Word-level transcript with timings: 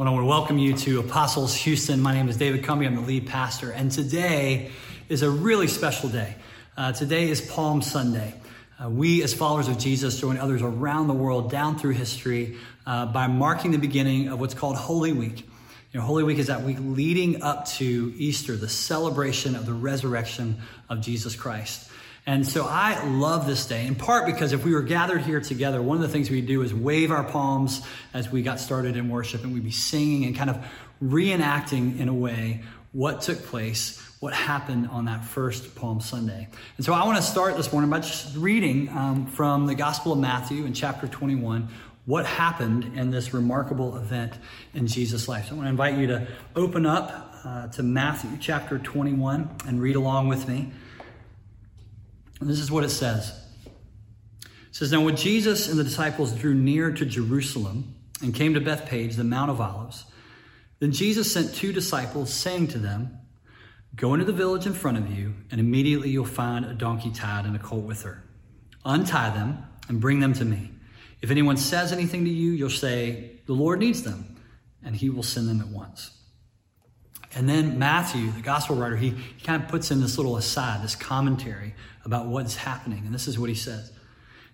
I 0.00 0.10
want 0.10 0.22
to 0.22 0.26
welcome 0.26 0.58
you 0.58 0.74
to 0.74 1.00
Apostles 1.00 1.56
Houston. 1.56 2.00
My 2.00 2.14
name 2.14 2.28
is 2.28 2.36
David 2.36 2.62
Cumby. 2.62 2.86
I'm 2.86 2.94
the 2.94 3.00
lead 3.00 3.26
pastor. 3.26 3.72
And 3.72 3.90
today 3.90 4.70
is 5.08 5.22
a 5.22 5.30
really 5.30 5.66
special 5.66 6.08
day. 6.08 6.36
Uh, 6.76 6.92
today 6.92 7.28
is 7.28 7.40
Palm 7.40 7.82
Sunday. 7.82 8.32
Uh, 8.80 8.90
we, 8.90 9.24
as 9.24 9.34
followers 9.34 9.66
of 9.66 9.76
Jesus, 9.76 10.20
join 10.20 10.38
others 10.38 10.62
around 10.62 11.08
the 11.08 11.14
world 11.14 11.50
down 11.50 11.80
through 11.80 11.94
history 11.94 12.58
uh, 12.86 13.06
by 13.06 13.26
marking 13.26 13.72
the 13.72 13.78
beginning 13.78 14.28
of 14.28 14.38
what's 14.38 14.54
called 14.54 14.76
Holy 14.76 15.12
Week. 15.12 15.40
You 15.92 15.98
know, 15.98 16.06
Holy 16.06 16.22
Week 16.22 16.38
is 16.38 16.46
that 16.46 16.62
week 16.62 16.76
leading 16.80 17.42
up 17.42 17.66
to 17.66 18.14
Easter, 18.16 18.54
the 18.54 18.68
celebration 18.68 19.56
of 19.56 19.66
the 19.66 19.72
resurrection 19.72 20.58
of 20.88 21.00
Jesus 21.00 21.34
Christ. 21.34 21.87
And 22.28 22.46
so 22.46 22.66
I 22.66 23.02
love 23.06 23.46
this 23.46 23.64
day, 23.64 23.86
in 23.86 23.94
part 23.94 24.26
because 24.26 24.52
if 24.52 24.62
we 24.62 24.74
were 24.74 24.82
gathered 24.82 25.22
here 25.22 25.40
together, 25.40 25.80
one 25.80 25.96
of 25.96 26.02
the 26.02 26.10
things 26.10 26.28
we'd 26.28 26.44
do 26.44 26.60
is 26.60 26.74
wave 26.74 27.10
our 27.10 27.24
palms 27.24 27.80
as 28.12 28.30
we 28.30 28.42
got 28.42 28.60
started 28.60 28.98
in 28.98 29.08
worship, 29.08 29.44
and 29.44 29.54
we'd 29.54 29.64
be 29.64 29.70
singing 29.70 30.26
and 30.26 30.36
kind 30.36 30.50
of 30.50 30.62
reenacting 31.02 31.98
in 31.98 32.06
a 32.10 32.12
way 32.12 32.60
what 32.92 33.22
took 33.22 33.42
place, 33.44 33.98
what 34.20 34.34
happened 34.34 34.88
on 34.88 35.06
that 35.06 35.24
first 35.24 35.74
Palm 35.74 36.02
Sunday. 36.02 36.48
And 36.76 36.84
so 36.84 36.92
I 36.92 37.06
want 37.06 37.16
to 37.16 37.22
start 37.22 37.56
this 37.56 37.72
morning 37.72 37.88
by 37.88 38.00
just 38.00 38.36
reading 38.36 38.90
um, 38.90 39.24
from 39.28 39.64
the 39.64 39.74
Gospel 39.74 40.12
of 40.12 40.18
Matthew 40.18 40.66
in 40.66 40.74
chapter 40.74 41.06
21 41.06 41.70
what 42.04 42.26
happened 42.26 42.92
in 42.94 43.10
this 43.10 43.32
remarkable 43.32 43.96
event 43.96 44.34
in 44.74 44.86
Jesus' 44.86 45.28
life. 45.28 45.46
So 45.46 45.52
I 45.52 45.56
want 45.56 45.66
to 45.66 45.70
invite 45.70 45.96
you 45.96 46.08
to 46.08 46.28
open 46.54 46.84
up 46.84 47.36
uh, 47.42 47.68
to 47.68 47.82
Matthew 47.82 48.36
chapter 48.38 48.78
21 48.78 49.48
and 49.66 49.80
read 49.80 49.96
along 49.96 50.28
with 50.28 50.46
me. 50.46 50.72
And 52.40 52.48
this 52.48 52.60
is 52.60 52.70
what 52.70 52.84
it 52.84 52.90
says. 52.90 53.32
It 54.44 54.50
says, 54.70 54.92
Now 54.92 55.02
when 55.02 55.16
Jesus 55.16 55.68
and 55.68 55.78
the 55.78 55.84
disciples 55.84 56.32
drew 56.32 56.54
near 56.54 56.92
to 56.92 57.04
Jerusalem 57.04 57.94
and 58.22 58.34
came 58.34 58.54
to 58.54 58.60
Bethphage, 58.60 59.16
the 59.16 59.24
Mount 59.24 59.50
of 59.50 59.60
Olives, 59.60 60.04
then 60.78 60.92
Jesus 60.92 61.32
sent 61.32 61.54
two 61.54 61.72
disciples, 61.72 62.32
saying 62.32 62.68
to 62.68 62.78
them, 62.78 63.18
Go 63.96 64.14
into 64.14 64.24
the 64.24 64.32
village 64.32 64.66
in 64.66 64.74
front 64.74 64.98
of 64.98 65.10
you, 65.10 65.34
and 65.50 65.60
immediately 65.60 66.10
you'll 66.10 66.24
find 66.24 66.64
a 66.64 66.74
donkey 66.74 67.10
tied 67.10 67.46
and 67.46 67.56
a 67.56 67.58
colt 67.58 67.84
with 67.84 68.02
her. 68.02 68.22
Untie 68.84 69.30
them 69.30 69.64
and 69.88 70.00
bring 70.00 70.20
them 70.20 70.34
to 70.34 70.44
me. 70.44 70.70
If 71.20 71.32
anyone 71.32 71.56
says 71.56 71.92
anything 71.92 72.24
to 72.24 72.30
you, 72.30 72.52
you'll 72.52 72.70
say, 72.70 73.40
The 73.46 73.54
Lord 73.54 73.80
needs 73.80 74.04
them, 74.04 74.36
and 74.84 74.94
he 74.94 75.10
will 75.10 75.24
send 75.24 75.48
them 75.48 75.60
at 75.60 75.68
once. 75.68 76.17
And 77.34 77.48
then 77.48 77.78
Matthew, 77.78 78.30
the 78.32 78.40
gospel 78.40 78.76
writer, 78.76 78.96
he, 78.96 79.10
he 79.10 79.44
kind 79.44 79.62
of 79.62 79.68
puts 79.68 79.90
in 79.90 80.00
this 80.00 80.16
little 80.16 80.36
aside, 80.36 80.82
this 80.82 80.96
commentary 80.96 81.74
about 82.04 82.26
what's 82.26 82.56
happening. 82.56 83.04
And 83.04 83.14
this 83.14 83.28
is 83.28 83.38
what 83.38 83.48
he 83.48 83.54
says. 83.54 83.92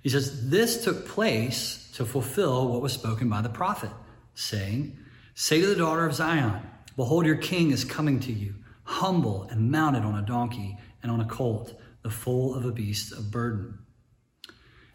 He 0.02 0.08
says, 0.08 0.50
This 0.50 0.84
took 0.84 1.06
place 1.06 1.90
to 1.94 2.04
fulfill 2.04 2.68
what 2.68 2.82
was 2.82 2.92
spoken 2.92 3.28
by 3.28 3.42
the 3.42 3.48
prophet, 3.48 3.90
saying, 4.34 4.98
Say 5.34 5.60
to 5.60 5.66
the 5.66 5.76
daughter 5.76 6.04
of 6.04 6.14
Zion, 6.14 6.60
Behold, 6.96 7.26
your 7.26 7.36
king 7.36 7.70
is 7.70 7.84
coming 7.84 8.20
to 8.20 8.32
you, 8.32 8.54
humble 8.84 9.44
and 9.50 9.70
mounted 9.70 10.02
on 10.02 10.16
a 10.16 10.26
donkey 10.26 10.76
and 11.02 11.10
on 11.10 11.20
a 11.20 11.24
colt, 11.24 11.74
the 12.02 12.10
foal 12.10 12.54
of 12.54 12.64
a 12.64 12.72
beast 12.72 13.12
of 13.12 13.30
burden. 13.30 13.78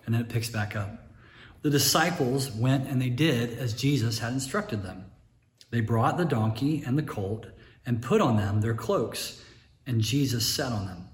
And 0.05 0.13
then 0.13 0.21
it 0.21 0.29
picks 0.29 0.49
back 0.49 0.75
up. 0.75 1.07
The 1.61 1.69
disciples 1.69 2.51
went 2.51 2.87
and 2.87 3.01
they 3.01 3.09
did 3.09 3.57
as 3.57 3.73
Jesus 3.73 4.19
had 4.19 4.33
instructed 4.33 4.83
them. 4.83 5.05
They 5.71 5.81
brought 5.81 6.17
the 6.17 6.25
donkey 6.25 6.83
and 6.85 6.97
the 6.97 7.03
colt 7.03 7.47
and 7.89 8.03
put 8.03 8.21
on 8.21 8.37
them 8.37 8.61
their 8.61 8.75
cloaks, 8.75 9.43
and 9.87 9.99
Jesus 9.99 10.47
sat 10.47 10.71
on 10.71 10.85
them. 10.85 11.07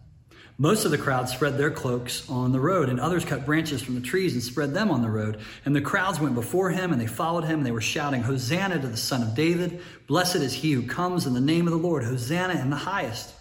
Most 0.57 0.83
of 0.83 0.91
the 0.91 0.97
crowd 0.97 1.29
spread 1.29 1.57
their 1.57 1.71
cloaks 1.71 2.29
on 2.29 2.51
the 2.51 2.59
road, 2.59 2.89
and 2.89 2.99
others 2.99 3.23
cut 3.23 3.45
branches 3.45 3.81
from 3.81 3.95
the 3.95 4.01
trees 4.01 4.33
and 4.33 4.43
spread 4.43 4.73
them 4.73 4.91
on 4.91 5.01
the 5.01 5.09
road. 5.09 5.39
And 5.63 5.73
the 5.73 5.79
crowds 5.79 6.19
went 6.19 6.35
before 6.35 6.71
him, 6.71 6.91
and 6.91 6.99
they 6.99 7.07
followed 7.07 7.45
him, 7.45 7.59
and 7.59 7.65
they 7.65 7.71
were 7.71 7.79
shouting, 7.79 8.23
Hosanna 8.23 8.81
to 8.81 8.87
the 8.89 8.97
Son 8.97 9.23
of 9.23 9.35
David! 9.35 9.79
Blessed 10.05 10.35
is 10.35 10.51
he 10.51 10.73
who 10.73 10.85
comes 10.85 11.25
in 11.25 11.33
the 11.33 11.39
name 11.39 11.65
of 11.65 11.71
the 11.71 11.79
Lord! 11.79 12.03
Hosanna 12.03 12.59
in 12.59 12.69
the 12.69 12.75
highest! 12.75 13.33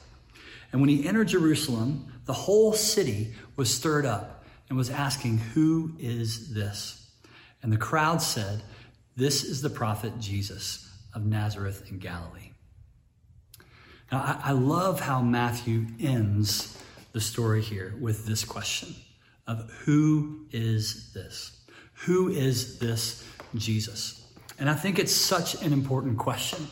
And 0.70 0.80
when 0.80 0.88
he 0.88 1.04
entered 1.04 1.26
Jerusalem, 1.26 2.12
the 2.26 2.32
whole 2.32 2.72
city 2.72 3.34
was 3.56 3.68
stirred 3.68 4.06
up 4.06 4.44
and 4.68 4.78
was 4.78 4.90
asking, 4.90 5.38
Who 5.38 5.96
is 5.98 6.54
this? 6.54 7.04
And 7.64 7.72
the 7.72 7.78
crowd 7.78 8.22
said, 8.22 8.62
This 9.16 9.42
is 9.42 9.60
the 9.60 9.70
prophet 9.70 10.20
Jesus 10.20 10.88
of 11.12 11.26
Nazareth 11.26 11.90
in 11.90 11.98
Galilee. 11.98 12.53
Now, 14.10 14.18
I, 14.20 14.50
I 14.50 14.52
love 14.52 15.00
how 15.00 15.22
Matthew 15.22 15.86
ends 16.00 16.78
the 17.12 17.20
story 17.20 17.62
here 17.62 17.94
with 18.00 18.26
this 18.26 18.44
question 18.44 18.94
of 19.46 19.70
who 19.84 20.46
is 20.52 21.12
this? 21.12 21.58
Who 22.06 22.28
is 22.28 22.78
this 22.78 23.24
Jesus? 23.54 24.26
And 24.58 24.70
I 24.70 24.74
think 24.74 24.98
it's 24.98 25.12
such 25.12 25.62
an 25.62 25.72
important 25.72 26.18
question 26.18 26.66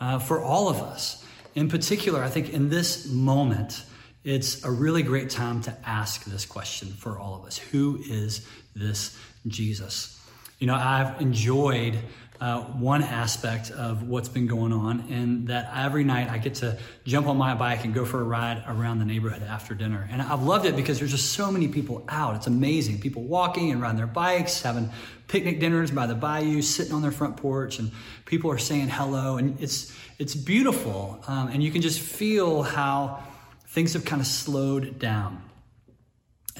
uh, 0.00 0.18
for 0.18 0.42
all 0.42 0.68
of 0.68 0.76
us. 0.78 1.24
In 1.54 1.68
particular, 1.68 2.22
I 2.22 2.28
think 2.28 2.50
in 2.50 2.68
this 2.68 3.08
moment, 3.10 3.84
it's 4.24 4.64
a 4.64 4.70
really 4.70 5.02
great 5.02 5.30
time 5.30 5.62
to 5.62 5.76
ask 5.84 6.24
this 6.24 6.44
question 6.44 6.88
for 6.88 7.18
all 7.18 7.34
of 7.34 7.44
us 7.44 7.58
Who 7.58 8.00
is 8.08 8.46
this 8.74 9.16
Jesus? 9.46 10.20
You 10.58 10.66
know, 10.66 10.74
I've 10.74 11.20
enjoyed 11.20 11.98
uh, 12.40 12.60
one 12.62 13.02
aspect 13.02 13.70
of 13.70 14.08
what's 14.08 14.28
been 14.28 14.46
going 14.46 14.72
on, 14.72 15.06
and 15.10 15.48
that 15.48 15.70
every 15.74 16.04
night 16.04 16.30
I 16.30 16.38
get 16.38 16.54
to 16.56 16.78
jump 17.04 17.26
on 17.26 17.36
my 17.36 17.54
bike 17.54 17.84
and 17.84 17.92
go 17.92 18.04
for 18.04 18.20
a 18.20 18.24
ride 18.24 18.62
around 18.68 19.00
the 19.00 19.04
neighborhood 19.04 19.42
after 19.42 19.74
dinner. 19.74 20.08
And 20.10 20.22
I've 20.22 20.42
loved 20.42 20.64
it 20.64 20.76
because 20.76 20.98
there's 20.98 21.10
just 21.10 21.32
so 21.32 21.50
many 21.50 21.68
people 21.68 22.04
out. 22.08 22.36
It's 22.36 22.46
amazing. 22.46 23.00
People 23.00 23.24
walking 23.24 23.72
and 23.72 23.82
riding 23.82 23.96
their 23.96 24.06
bikes, 24.06 24.62
having 24.62 24.90
picnic 25.26 25.58
dinners 25.58 25.90
by 25.90 26.06
the 26.06 26.14
bayou, 26.14 26.62
sitting 26.62 26.92
on 26.92 27.02
their 27.02 27.10
front 27.10 27.36
porch, 27.36 27.78
and 27.78 27.90
people 28.24 28.50
are 28.50 28.58
saying 28.58 28.88
hello. 28.88 29.36
And 29.36 29.60
it's, 29.60 29.92
it's 30.18 30.34
beautiful. 30.34 31.22
Um, 31.26 31.48
and 31.48 31.62
you 31.62 31.70
can 31.70 31.82
just 31.82 32.00
feel 32.00 32.62
how 32.62 33.22
things 33.68 33.94
have 33.94 34.04
kind 34.04 34.20
of 34.20 34.26
slowed 34.26 34.98
down. 34.98 35.42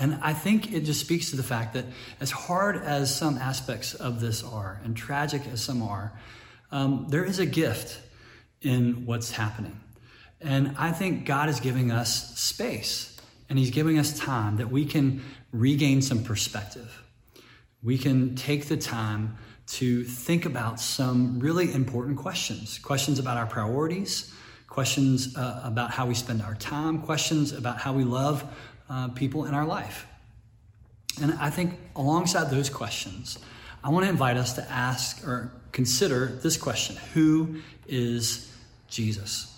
And 0.01 0.19
I 0.23 0.33
think 0.33 0.73
it 0.73 0.81
just 0.81 1.01
speaks 1.01 1.31
to 1.31 1.37
the 1.37 1.43
fact 1.43 1.75
that, 1.75 1.85
as 2.21 2.31
hard 2.31 2.77
as 2.77 3.15
some 3.15 3.39
aspects 3.39 3.95
of 3.95 4.21
this 4.21 4.45
are, 4.45 4.81
and 4.85 4.97
tragic 4.97 5.43
as 5.53 5.63
some 5.63 5.83
are, 5.83 6.13
um, 6.71 7.07
there 7.09 7.25
is 7.25 7.39
a 7.39 7.47
gift 7.47 8.01
in 8.61 9.07
what's 9.07 9.33
happening. 9.33 9.79
And 10.41 10.75
I 10.79 10.93
think 10.93 11.27
God 11.27 11.49
is 11.49 11.61
giving 11.61 11.91
us 11.91 12.39
space 12.39 13.17
and 13.49 13.59
He's 13.59 13.71
giving 13.71 13.99
us 13.99 14.19
time 14.19 14.57
that 14.59 14.71
we 14.71 14.85
can 14.85 15.23
regain 15.53 16.03
some 16.03 16.23
perspective. 16.23 17.03
We 17.83 17.99
can 17.99 18.37
take 18.37 18.67
the 18.67 18.77
time 18.77 19.39
to 19.69 20.05
think 20.05 20.47
about 20.47 20.81
some 20.81 21.41
really 21.41 21.73
important 21.73 22.17
questions 22.17 22.79
questions 22.79 23.19
about 23.19 23.37
our 23.37 23.47
priorities, 23.47 24.33
questions 24.69 25.37
uh, 25.37 25.61
about 25.65 25.91
how 25.91 26.07
we 26.07 26.15
spend 26.15 26.43
our 26.43 26.55
time, 26.55 27.03
questions 27.03 27.53
about 27.53 27.79
how 27.79 27.93
we 27.93 28.05
love 28.05 28.45
uh, 28.89 29.09
people 29.09 29.45
in 29.45 29.55
our 29.55 29.67
life. 29.67 30.07
And 31.21 31.33
I 31.35 31.51
think 31.51 31.79
alongside 31.97 32.51
those 32.51 32.71
questions, 32.71 33.39
I 33.83 33.91
want 33.91 34.05
to 34.05 34.11
invite 34.11 34.37
us 34.37 34.55
to 34.55 34.71
ask 34.71 35.27
or 35.27 35.53
consider 35.73 36.27
this 36.27 36.57
question 36.57 36.97
Who 37.15 37.61
is 37.87 38.53
Jesus? 38.89 39.55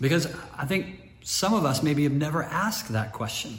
Because 0.00 0.26
I 0.56 0.64
think 0.64 1.00
some 1.22 1.54
of 1.54 1.64
us 1.64 1.82
maybe 1.82 2.04
have 2.04 2.12
never 2.12 2.42
asked 2.42 2.92
that 2.92 3.12
question. 3.12 3.58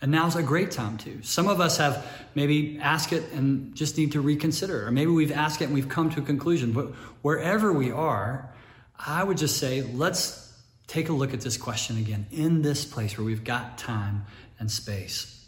And 0.00 0.12
now's 0.12 0.36
a 0.36 0.42
great 0.42 0.70
time 0.70 0.96
to. 0.98 1.22
Some 1.22 1.48
of 1.48 1.60
us 1.60 1.78
have 1.78 2.06
maybe 2.36 2.78
asked 2.80 3.12
it 3.12 3.32
and 3.32 3.74
just 3.74 3.98
need 3.98 4.12
to 4.12 4.20
reconsider. 4.20 4.86
Or 4.86 4.92
maybe 4.92 5.10
we've 5.10 5.32
asked 5.32 5.60
it 5.60 5.64
and 5.64 5.74
we've 5.74 5.88
come 5.88 6.10
to 6.10 6.20
a 6.20 6.22
conclusion. 6.24 6.72
But 6.72 6.92
wherever 7.22 7.72
we 7.72 7.90
are, 7.90 8.48
I 8.96 9.24
would 9.24 9.38
just 9.38 9.56
say, 9.56 9.82
let's 9.82 10.47
take 10.88 11.10
a 11.10 11.12
look 11.12 11.32
at 11.32 11.40
this 11.42 11.56
question 11.56 11.98
again 11.98 12.26
in 12.32 12.62
this 12.62 12.84
place 12.84 13.16
where 13.16 13.24
we've 13.24 13.44
got 13.44 13.78
time 13.78 14.24
and 14.58 14.68
space. 14.70 15.46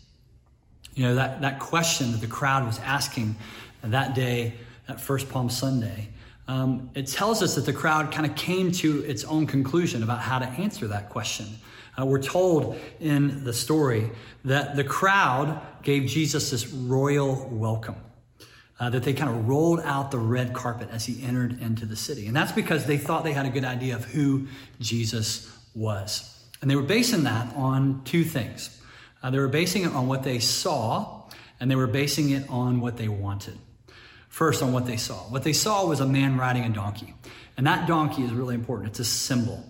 You 0.95 1.05
know, 1.05 1.15
that, 1.17 1.41
that 1.41 1.59
question 1.59 2.13
that 2.13 2.21
the 2.21 2.27
crowd 2.27 2.67
was 2.67 2.79
asking 2.81 3.35
that 3.83 4.15
day, 4.15 4.55
that 4.87 5.01
first 5.01 5.29
Palm 5.31 5.49
Sunday, 5.49 6.11
um, 6.47 6.91
it 6.95 7.07
tells 7.07 7.43
us 7.43 7.55
that 7.55 7.65
the 7.65 7.73
crowd 7.73 8.13
kind 8.13 8.27
of 8.27 8.37
came 8.37 8.71
to 8.73 9.05
its 9.05 9.25
own 9.25 9.47
conclusion 9.47 10.03
about 10.03 10.21
how 10.21 10.39
to 10.39 10.47
answer 10.47 10.87
that 10.89 11.09
question. 11.09 11.47
Uh, 11.99 12.05
we're 12.05 12.23
told 12.23 12.77
in 12.99 13.45
the 13.45 13.53
story 13.53 14.11
that 14.45 14.77
the 14.77 14.85
crowd 14.85 15.61
gave 15.83 16.07
Jesus 16.07 16.51
this 16.51 16.69
royal 16.69 17.49
welcome. 17.51 17.97
Uh, 18.81 18.89
that 18.89 19.03
they 19.03 19.13
kind 19.13 19.29
of 19.29 19.47
rolled 19.47 19.79
out 19.81 20.11
the 20.11 20.19
red 20.19 20.55
carpet 20.55 20.89
as 20.91 21.05
he 21.05 21.23
entered 21.23 21.61
into 21.61 21.85
the 21.85 21.95
city. 21.95 22.27
And 22.27 22.35
that's 22.35 22.53
because 22.53 22.87
they 22.87 22.97
thought 22.97 23.25
they 23.25 23.35
had 23.35 23.45
a 23.45 23.51
good 23.51 23.65
idea 23.65 23.95
of 23.95 24.07
who 24.07 24.47
Jesus 24.81 25.55
was. 25.75 26.27
And 26.63 26.71
they 26.71 26.77
were 26.77 26.83
basing 26.83 27.25
that 27.25 27.55
on 27.57 28.03
two 28.05 28.25
things. 28.25 28.81
Uh, 29.23 29.29
they 29.29 29.39
were 29.39 29.49
basing 29.49 29.83
it 29.83 29.93
on 29.93 30.07
what 30.09 30.23
they 30.23 30.39
saw, 30.39 31.29
and 31.61 31.71
they 31.71 31.77
were 31.77 31.87
basing 31.87 32.31
it 32.31 32.49
on 32.49 32.81
what 32.81 32.97
they 32.97 33.09
wanted. 33.09 33.59
First, 34.31 34.63
on 34.63 34.73
what 34.73 34.87
they 34.87 34.97
saw. 34.97 35.29
What 35.29 35.43
they 35.43 35.53
saw 35.53 35.87
was 35.87 36.01
a 36.01 36.07
man 36.07 36.39
riding 36.39 36.65
a 36.65 36.71
donkey. 36.71 37.13
And 37.59 37.67
that 37.67 37.87
donkey 37.87 38.23
is 38.23 38.33
really 38.33 38.55
important, 38.55 38.89
it's 38.89 39.01
a 39.01 39.05
symbol. 39.05 39.63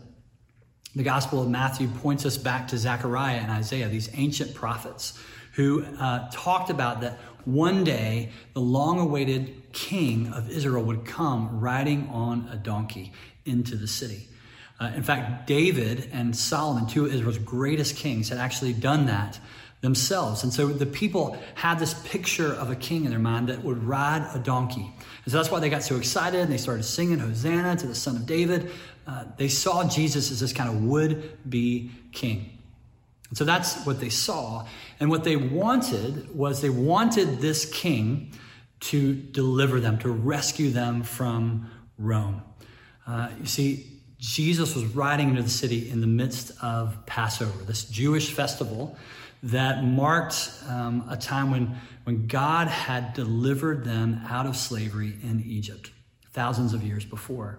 The 0.95 1.03
Gospel 1.03 1.43
of 1.43 1.49
Matthew 1.49 1.89
points 1.89 2.27
us 2.27 2.37
back 2.37 2.69
to 2.69 2.79
Zechariah 2.79 3.39
and 3.39 3.51
Isaiah, 3.51 3.89
these 3.89 4.09
ancient 4.15 4.55
prophets 4.55 5.19
who 5.55 5.85
uh, 5.99 6.29
talked 6.33 6.71
about 6.71 7.01
that 7.01 7.19
one 7.47 7.85
day 7.85 8.31
the 8.55 8.61
long 8.61 8.99
awaited 8.99 9.73
king 9.73 10.33
of 10.33 10.51
Israel 10.51 10.83
would 10.85 11.05
come 11.05 11.61
riding 11.61 12.09
on 12.09 12.49
a 12.53 12.57
donkey 12.57 13.13
into 13.45 13.77
the 13.77 13.87
city. 13.87 14.29
Uh, 14.81 14.91
in 14.97 15.03
fact, 15.03 15.47
David 15.47 16.09
and 16.13 16.35
Solomon, 16.35 16.87
two 16.87 17.05
of 17.05 17.13
Israel's 17.13 17.39
greatest 17.39 17.97
kings, 17.97 18.31
had 18.31 18.39
actually 18.39 18.73
done 18.73 19.07
that 19.07 19.39
themselves. 19.83 20.43
And 20.43 20.53
so 20.53 20.69
the 20.69 20.87
people 20.87 21.39
had 21.55 21.79
this 21.79 21.95
picture 22.05 22.53
of 22.53 22.71
a 22.71 22.77
king 22.77 23.05
in 23.05 23.11
their 23.11 23.19
mind 23.19 23.49
that 23.49 23.63
would 23.65 23.83
ride 23.83 24.29
a 24.35 24.39
donkey. 24.39 24.93
And 25.25 25.33
so 25.33 25.37
that's 25.39 25.51
why 25.51 25.61
they 25.61 25.71
got 25.71 25.83
so 25.83 25.97
excited 25.97 26.41
and 26.41 26.53
they 26.53 26.59
started 26.59 26.83
singing 26.83 27.19
Hosanna 27.19 27.77
to 27.77 27.87
the 27.87 27.95
Son 27.95 28.17
of 28.17 28.27
David. 28.27 28.71
Uh, 29.07 29.25
they 29.37 29.49
saw 29.49 29.89
Jesus 29.89 30.31
as 30.31 30.41
this 30.41 30.53
kind 30.53 30.69
of 30.69 30.85
would 30.85 31.39
be 31.49 31.91
king. 32.13 32.59
And 33.31 33.39
so 33.39 33.45
that's 33.45 33.85
what 33.87 34.01
they 34.01 34.09
saw. 34.09 34.67
And 35.00 35.08
what 35.08 35.25
they 35.25 35.37
wanted 35.37 36.35
was 36.37 36.61
they 36.61 36.70
wanted 36.70 37.41
this 37.41 37.64
king 37.64 38.32
to 38.81 39.14
deliver 39.14 39.81
them, 39.81 39.99
to 39.99 40.11
rescue 40.11 40.70
them 40.70 41.02
from 41.02 41.70
Rome. 41.99 42.43
Uh, 43.06 43.31
you 43.41 43.47
see, 43.47 43.87
Jesus 44.19 44.75
was 44.75 44.85
riding 44.85 45.31
into 45.31 45.43
the 45.43 45.50
city 45.50 45.91
in 45.91 46.02
the 46.02 46.06
midst 46.06 46.52
of 46.62 47.06
Passover, 47.06 47.64
this 47.64 47.85
Jewish 47.85 48.32
festival 48.32 48.97
that 49.43 49.82
marked 49.82 50.52
um, 50.69 51.06
a 51.08 51.17
time 51.17 51.50
when, 51.50 51.75
when 52.05 52.26
God 52.26 52.69
had 52.69 53.14
delivered 53.14 53.85
them 53.85 54.20
out 54.29 54.44
of 54.44 54.55
slavery 54.56 55.17
in 55.23 55.43
Egypt 55.46 55.91
thousands 56.32 56.75
of 56.75 56.82
years 56.82 57.06
before. 57.06 57.58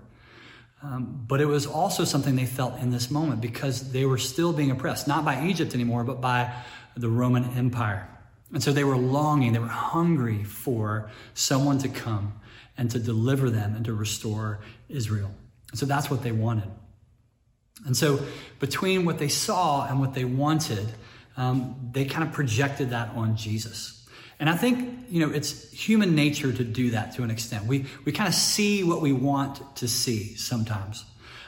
Um, 0.83 1.23
but 1.27 1.41
it 1.41 1.45
was 1.45 1.67
also 1.67 2.05
something 2.05 2.35
they 2.35 2.45
felt 2.45 2.79
in 2.79 2.91
this 2.91 3.11
moment 3.11 3.41
because 3.41 3.91
they 3.91 4.05
were 4.05 4.17
still 4.17 4.53
being 4.53 4.71
oppressed, 4.71 5.07
not 5.07 5.23
by 5.25 5.45
Egypt 5.45 5.73
anymore, 5.73 6.03
but 6.03 6.21
by 6.21 6.53
the 6.95 7.09
Roman 7.09 7.45
Empire. 7.55 8.07
And 8.53 8.61
so 8.61 8.73
they 8.73 8.83
were 8.83 8.97
longing, 8.97 9.53
they 9.53 9.59
were 9.59 9.67
hungry 9.67 10.43
for 10.43 11.09
someone 11.33 11.77
to 11.79 11.89
come 11.89 12.33
and 12.77 12.91
to 12.91 12.99
deliver 12.99 13.49
them 13.49 13.75
and 13.75 13.85
to 13.85 13.93
restore 13.93 14.59
Israel. 14.89 15.31
And 15.71 15.79
so 15.79 15.85
that's 15.85 16.09
what 16.09 16.21
they 16.21 16.31
wanted. 16.31 16.69
And 17.85 17.95
so 17.95 18.19
between 18.59 19.05
what 19.05 19.17
they 19.17 19.29
saw 19.29 19.87
and 19.87 19.99
what 19.99 20.13
they 20.13 20.25
wanted, 20.25 20.87
um, 21.37 21.89
they 21.93 22.05
kind 22.05 22.27
of 22.27 22.33
projected 22.33 22.91
that 22.91 23.09
on 23.15 23.35
Jesus. 23.35 24.05
And 24.39 24.49
I 24.49 24.57
think, 24.57 25.05
you 25.09 25.25
know, 25.25 25.33
it's 25.33 25.71
human 25.71 26.15
nature 26.15 26.51
to 26.51 26.63
do 26.63 26.91
that 26.91 27.15
to 27.15 27.23
an 27.23 27.31
extent. 27.31 27.65
We, 27.65 27.85
we 28.05 28.11
kind 28.11 28.27
of 28.27 28.33
see 28.33 28.83
what 28.83 29.01
we 29.01 29.13
want 29.13 29.61
to 29.77 29.87
see 29.87 30.35
sometimes. 30.35 31.05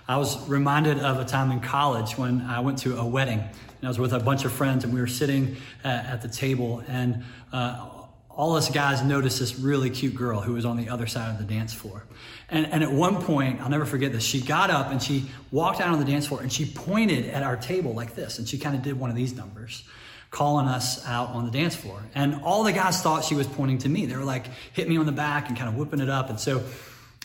I 0.07 0.17
was 0.17 0.47
reminded 0.47 0.99
of 0.99 1.19
a 1.19 1.25
time 1.25 1.51
in 1.51 1.59
college 1.59 2.17
when 2.17 2.41
I 2.41 2.59
went 2.59 2.79
to 2.79 2.97
a 2.97 3.05
wedding 3.05 3.43
and 3.83 3.89
I 3.89 3.89
was 3.89 3.99
with 3.99 4.13
a 4.13 4.19
bunch 4.19 4.45
of 4.45 4.53
friends 4.53 4.85
and 4.85 4.93
we 4.93 5.01
were 5.01 5.07
sitting 5.07 5.57
at, 5.83 6.05
at 6.05 6.21
the 6.21 6.29
table 6.29 6.81
and 6.87 7.25
uh, 7.51 7.89
all 8.29 8.55
us 8.55 8.69
guys 8.69 9.03
noticed 9.03 9.39
this 9.41 9.59
really 9.59 9.89
cute 9.89 10.15
girl 10.15 10.39
who 10.39 10.53
was 10.53 10.63
on 10.63 10.77
the 10.77 10.87
other 10.87 11.05
side 11.05 11.29
of 11.29 11.37
the 11.37 11.53
dance 11.53 11.73
floor. 11.73 12.05
And, 12.47 12.65
and 12.67 12.81
at 12.81 12.93
one 12.93 13.21
point, 13.21 13.59
I'll 13.59 13.69
never 13.69 13.85
forget 13.85 14.13
this, 14.13 14.23
she 14.23 14.39
got 14.39 14.69
up 14.69 14.89
and 14.89 15.03
she 15.03 15.25
walked 15.51 15.81
out 15.81 15.89
on 15.89 15.99
the 15.99 16.05
dance 16.05 16.27
floor 16.27 16.41
and 16.41 16.51
she 16.51 16.65
pointed 16.65 17.25
at 17.25 17.43
our 17.43 17.57
table 17.57 17.93
like 17.93 18.15
this. 18.15 18.39
And 18.39 18.47
she 18.47 18.57
kind 18.57 18.73
of 18.73 18.83
did 18.83 18.97
one 18.97 19.09
of 19.09 19.17
these 19.17 19.35
numbers, 19.35 19.83
calling 20.31 20.67
us 20.67 21.05
out 21.05 21.31
on 21.31 21.43
the 21.43 21.51
dance 21.51 21.75
floor. 21.75 22.01
And 22.15 22.41
all 22.41 22.63
the 22.63 22.71
guys 22.71 23.01
thought 23.01 23.25
she 23.25 23.35
was 23.35 23.47
pointing 23.47 23.79
to 23.79 23.89
me. 23.89 24.05
They 24.05 24.15
were 24.15 24.23
like, 24.23 24.45
hit 24.71 24.87
me 24.87 24.95
on 24.95 25.05
the 25.05 25.11
back 25.11 25.49
and 25.49 25.57
kind 25.57 25.67
of 25.67 25.75
whooping 25.75 25.99
it 25.99 26.09
up. 26.09 26.29
And 26.29 26.39
so 26.39 26.63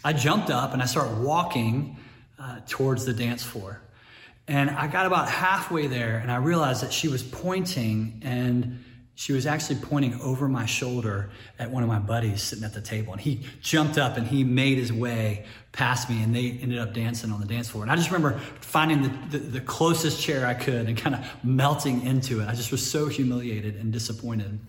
I 0.03 0.13
jumped 0.13 0.51
up 0.51 0.73
and 0.73 0.83
I 0.83 0.87
started 0.87 1.21
walking 1.21 1.99
uh, 2.37 2.63
towards 2.67 3.05
the 3.05 3.15
dance 3.15 3.45
floor. 3.45 3.81
And 4.49 4.71
I 4.71 4.87
got 4.87 5.05
about 5.05 5.29
halfway 5.29 5.87
there 5.87 6.17
and 6.19 6.33
I 6.33 6.37
realized 6.37 6.83
that 6.83 6.93
she 6.93 7.09
was 7.09 7.23
pointing 7.23 8.23
and 8.25 8.83
she 9.15 9.33
was 9.33 9.47
actually 9.47 9.81
pointing 9.81 10.19
over 10.21 10.49
my 10.49 10.65
shoulder 10.65 11.31
at 11.59 11.71
one 11.71 11.83
of 11.83 11.89
my 11.89 11.99
buddies 11.99 12.41
sitting 12.41 12.65
at 12.65 12.73
the 12.73 12.81
table. 12.81 13.13
And 13.13 13.21
he 13.21 13.41
jumped 13.61 13.99
up 13.99 14.17
and 14.17 14.27
he 14.27 14.45
made 14.45 14.79
his 14.79 14.93
way 14.93 15.45
past 15.73 16.09
me 16.09 16.23
and 16.23 16.35
they 16.35 16.53
ended 16.63 16.79
up 16.79 16.95
dancing 16.95 17.31
on 17.31 17.41
the 17.41 17.47
dance 17.47 17.69
floor. 17.69 17.83
And 17.83 17.93
I 17.93 17.97
just 17.97 18.11
remember 18.11 18.39
finding 18.61 19.03
the, 19.03 19.39
the, 19.39 19.39
the 19.39 19.61
closest 19.61 20.23
chair 20.23 20.47
I 20.47 20.55
could 20.55 20.87
and 20.89 20.97
kind 20.97 21.17
of 21.17 21.27
melting 21.45 22.07
into 22.07 22.41
it. 22.41 22.49
I 22.49 22.55
just 22.55 22.71
was 22.71 22.89
so 22.89 23.09
humiliated 23.09 23.75
and 23.75 23.93
disappointed. 23.93 24.61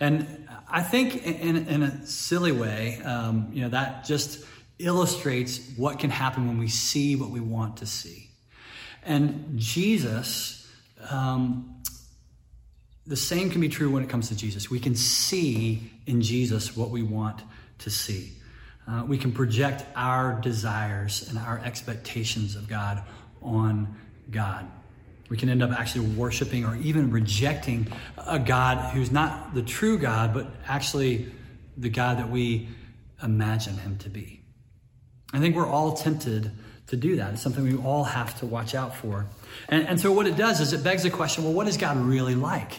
And 0.00 0.48
I 0.70 0.82
think 0.82 1.26
in, 1.26 1.66
in 1.66 1.82
a 1.82 2.06
silly 2.06 2.52
way, 2.52 3.02
um, 3.02 3.50
you 3.52 3.62
know, 3.62 3.70
that 3.70 4.04
just 4.04 4.44
illustrates 4.78 5.60
what 5.76 5.98
can 5.98 6.10
happen 6.10 6.46
when 6.46 6.58
we 6.58 6.68
see 6.68 7.16
what 7.16 7.30
we 7.30 7.40
want 7.40 7.78
to 7.78 7.86
see. 7.86 8.27
And 9.04 9.58
Jesus, 9.58 10.70
um, 11.10 11.82
the 13.06 13.16
same 13.16 13.50
can 13.50 13.60
be 13.60 13.68
true 13.68 13.90
when 13.90 14.02
it 14.02 14.08
comes 14.08 14.28
to 14.28 14.36
Jesus. 14.36 14.70
We 14.70 14.80
can 14.80 14.94
see 14.94 15.90
in 16.06 16.20
Jesus 16.20 16.76
what 16.76 16.90
we 16.90 17.02
want 17.02 17.42
to 17.78 17.90
see. 17.90 18.32
Uh, 18.86 19.04
we 19.06 19.18
can 19.18 19.32
project 19.32 19.84
our 19.94 20.40
desires 20.40 21.28
and 21.28 21.38
our 21.38 21.58
expectations 21.64 22.56
of 22.56 22.68
God 22.68 23.02
on 23.42 23.96
God. 24.30 24.66
We 25.28 25.36
can 25.36 25.48
end 25.50 25.62
up 25.62 25.72
actually 25.72 26.06
worshiping 26.06 26.64
or 26.64 26.76
even 26.76 27.10
rejecting 27.10 27.86
a 28.16 28.38
God 28.38 28.94
who's 28.94 29.10
not 29.10 29.54
the 29.54 29.62
true 29.62 29.98
God, 29.98 30.32
but 30.32 30.46
actually 30.66 31.30
the 31.76 31.90
God 31.90 32.18
that 32.18 32.30
we 32.30 32.68
imagine 33.22 33.76
him 33.76 33.98
to 33.98 34.08
be. 34.08 34.42
I 35.32 35.38
think 35.38 35.54
we're 35.54 35.66
all 35.66 35.92
tempted 35.92 36.50
to 36.88 36.96
do 36.96 37.16
that. 37.16 37.34
It's 37.34 37.42
something 37.42 37.64
we 37.64 37.76
all 37.76 38.04
have 38.04 38.38
to 38.40 38.46
watch 38.46 38.74
out 38.74 38.96
for. 38.96 39.26
And, 39.68 39.86
and 39.86 40.00
so, 40.00 40.12
what 40.12 40.26
it 40.26 40.36
does 40.36 40.60
is 40.60 40.72
it 40.72 40.82
begs 40.82 41.02
the 41.02 41.10
question 41.10 41.44
well, 41.44 41.52
what 41.52 41.68
is 41.68 41.76
God 41.76 41.96
really 41.96 42.34
like? 42.34 42.78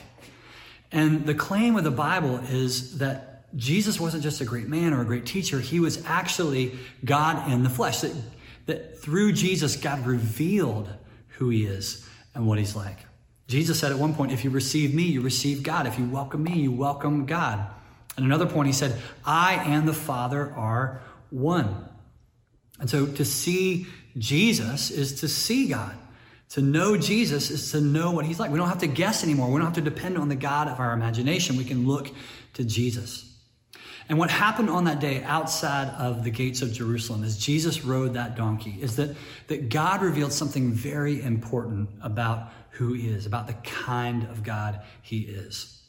And 0.92 1.26
the 1.26 1.36
claim 1.36 1.76
of 1.76 1.84
the 1.84 1.92
Bible 1.92 2.38
is 2.50 2.98
that 2.98 3.56
Jesus 3.56 4.00
wasn't 4.00 4.24
just 4.24 4.42
a 4.42 4.46
great 4.46 4.68
man 4.68 4.94
or 4.94 5.02
a 5.02 5.06
great 5.06 5.26
teacher, 5.26 5.60
he 5.60 5.80
was 5.80 6.04
actually 6.06 6.78
God 7.06 7.52
in 7.52 7.64
the 7.64 7.70
flesh. 7.70 8.02
That, 8.02 8.14
that 8.66 9.00
through 9.00 9.34
Jesus, 9.34 9.76
God 9.76 10.06
revealed 10.06 10.90
who 11.38 11.50
he 11.50 11.66
is 11.66 12.08
and 12.36 12.48
what 12.48 12.60
he's 12.60 12.76
like. 12.76 12.98
Jesus 13.48 13.80
said 13.80 13.92
at 13.92 13.98
one 13.98 14.14
point, 14.14 14.32
if 14.32 14.44
you 14.44 14.52
receive 14.52 14.94
me, 14.94 15.04
you 15.04 15.22
receive 15.22 15.64
God. 15.64 15.88
If 15.88 15.98
you 15.98 16.06
welcome 16.06 16.44
me, 16.44 16.54
you 16.54 16.72
welcome 16.72 17.26
God. 17.26 17.66
At 18.16 18.24
another 18.24 18.46
point, 18.46 18.68
he 18.68 18.74
said, 18.74 18.96
I 19.26 19.56
and 19.56 19.88
the 19.88 19.94
Father 19.94 20.52
are 20.54 21.02
one. 21.32 21.89
And 22.80 22.90
so 22.90 23.06
to 23.06 23.26
see 23.26 23.88
Jesus 24.18 24.92
is 24.92 25.22
to 25.22 25.28
see 25.28 25.70
God. 25.70 25.96
To 26.50 26.62
know 26.62 26.98
Jesus 26.98 27.52
is 27.52 27.72
to 27.74 27.82
know 27.82 28.12
what 28.12 28.26
he's 28.26 28.40
like. 28.40 28.50
We 28.50 28.58
don't 28.58 28.70
have 28.70 28.80
to 28.80 28.88
guess 28.88 29.24
anymore. 29.24 29.52
We 29.52 29.60
don't 29.60 29.68
have 29.68 29.76
to 29.76 29.82
depend 29.82 30.18
on 30.18 30.30
the 30.30 30.36
God 30.36 30.68
of 30.68 30.80
our 30.80 30.94
imagination. 30.94 31.58
We 31.58 31.66
can 31.66 31.86
look 31.86 32.10
to 32.56 32.64
Jesus. 32.64 33.26
And 34.10 34.18
what 34.18 34.32
happened 34.32 34.72
on 34.72 34.86
that 34.86 35.00
day 35.00 35.22
outside 35.22 35.90
of 35.90 36.24
the 36.24 36.32
gates 36.32 36.64
of 36.64 36.74
Jerusalem 36.74 37.24
as 37.24 37.38
Jesus 37.38 37.86
rode 37.86 38.16
that 38.16 38.36
donkey 38.36 38.76
is 38.82 38.96
that, 38.96 39.16
that 39.48 39.70
God 39.70 40.02
revealed 40.02 40.34
something 40.34 40.72
very 40.72 41.22
important 41.22 41.90
about 42.02 42.52
who 42.72 42.94
he 42.94 43.08
is, 43.08 43.28
about 43.28 43.46
the 43.46 43.54
kind 43.54 44.24
of 44.24 44.44
God 44.44 44.82
he 45.04 45.20
is. 45.20 45.80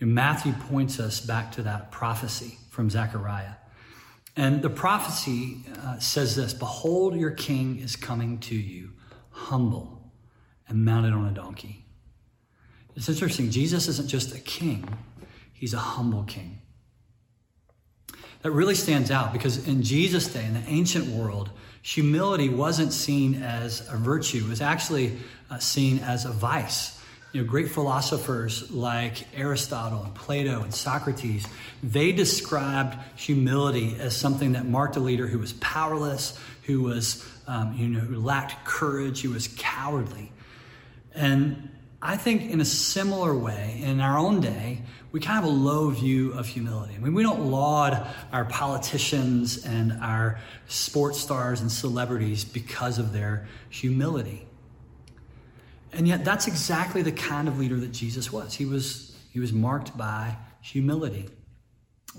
And 0.00 0.12
Matthew 0.12 0.52
points 0.68 0.98
us 0.98 1.20
back 1.20 1.52
to 1.52 1.62
that 1.62 1.92
prophecy 1.92 2.58
from 2.70 2.90
Zechariah. 2.90 3.52
And 4.36 4.60
the 4.60 4.70
prophecy 4.70 5.64
uh, 5.82 5.98
says 5.98 6.36
this 6.36 6.52
Behold, 6.52 7.16
your 7.16 7.30
king 7.30 7.78
is 7.78 7.96
coming 7.96 8.38
to 8.40 8.54
you 8.54 8.90
humble, 9.36 10.10
and 10.66 10.84
mounted 10.84 11.12
on 11.12 11.26
a 11.26 11.30
donkey. 11.30 11.84
It's 12.96 13.08
interesting. 13.08 13.50
Jesus 13.50 13.86
isn't 13.86 14.08
just 14.08 14.34
a 14.34 14.40
king, 14.40 14.88
he's 15.52 15.74
a 15.74 15.78
humble 15.78 16.24
king. 16.24 16.60
That 18.42 18.50
really 18.50 18.74
stands 18.74 19.10
out 19.10 19.32
because 19.32 19.68
in 19.68 19.82
Jesus' 19.82 20.32
day, 20.32 20.44
in 20.44 20.54
the 20.54 20.62
ancient 20.66 21.06
world, 21.08 21.50
humility 21.82 22.48
wasn't 22.48 22.92
seen 22.92 23.42
as 23.42 23.86
a 23.90 23.96
virtue, 23.96 24.44
it 24.46 24.48
was 24.48 24.62
actually 24.62 25.18
uh, 25.50 25.58
seen 25.58 25.98
as 25.98 26.24
a 26.24 26.30
vice. 26.30 26.95
You 27.36 27.42
know, 27.42 27.48
great 27.48 27.68
philosophers 27.68 28.70
like 28.70 29.26
Aristotle 29.36 30.02
and 30.02 30.14
Plato 30.14 30.62
and 30.62 30.72
Socrates, 30.72 31.46
they 31.82 32.10
described 32.10 32.96
humility 33.14 33.94
as 34.00 34.16
something 34.16 34.52
that 34.52 34.64
marked 34.64 34.96
a 34.96 35.00
leader 35.00 35.26
who 35.26 35.38
was 35.38 35.52
powerless, 35.52 36.40
who 36.62 36.80
was 36.80 37.22
um, 37.46 37.74
you 37.76 37.88
know, 37.88 38.00
who 38.00 38.18
lacked 38.20 38.64
courage, 38.64 39.20
who 39.20 39.32
was 39.32 39.48
cowardly. 39.48 40.32
And 41.14 41.68
I 42.00 42.16
think 42.16 42.50
in 42.50 42.62
a 42.62 42.64
similar 42.64 43.36
way, 43.36 43.82
in 43.84 44.00
our 44.00 44.16
own 44.16 44.40
day, 44.40 44.80
we 45.12 45.20
kind 45.20 45.36
of 45.36 45.44
have 45.44 45.52
a 45.52 45.56
low 45.58 45.90
view 45.90 46.32
of 46.32 46.46
humility. 46.46 46.94
I 46.94 46.98
mean, 47.00 47.12
we 47.12 47.22
don't 47.22 47.50
laud 47.50 48.06
our 48.32 48.46
politicians 48.46 49.62
and 49.62 49.92
our 50.00 50.40
sports 50.68 51.20
stars 51.20 51.60
and 51.60 51.70
celebrities 51.70 52.46
because 52.46 52.98
of 52.98 53.12
their 53.12 53.46
humility. 53.68 54.45
And 55.96 56.06
yet 56.06 56.24
that's 56.24 56.46
exactly 56.46 57.00
the 57.00 57.10
kind 57.10 57.48
of 57.48 57.58
leader 57.58 57.76
that 57.76 57.90
Jesus 57.90 58.30
was. 58.30 58.52
He 58.52 58.66
was, 58.66 59.16
he 59.32 59.40
was 59.40 59.52
marked 59.52 59.96
by 59.96 60.36
humility. 60.60 61.28